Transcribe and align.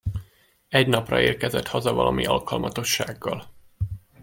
Egy 0.69 0.87
napra 0.87 1.19
érkezett 1.21 1.67
haza 1.67 1.93
valami 1.93 2.25
alkalmatossággal. 2.25 3.49